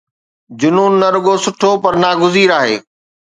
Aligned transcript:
جنون 0.59 0.91
نه 1.01 1.07
رڳو 1.15 1.35
سٺو 1.43 1.71
پر 1.83 1.93
ناگزير 2.03 2.49
آهي. 2.59 2.77